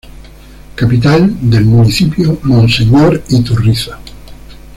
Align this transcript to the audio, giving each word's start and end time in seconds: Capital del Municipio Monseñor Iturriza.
Capital 0.75 1.37
del 1.47 1.65
Municipio 1.65 2.39
Monseñor 2.41 3.21
Iturriza. 3.29 3.99